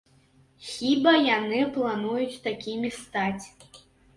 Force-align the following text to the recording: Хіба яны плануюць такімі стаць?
Хіба 0.69 1.13
яны 1.39 1.59
плануюць 1.75 2.41
такімі 2.49 2.89
стаць? 3.01 3.45